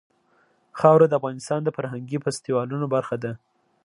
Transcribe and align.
خاوره 0.79 1.07
د 1.09 1.13
افغانستان 1.19 1.59
د 1.63 1.69
فرهنګي 1.77 2.17
فستیوالونو 2.23 2.85
برخه 2.95 3.15
ده. 3.23 3.31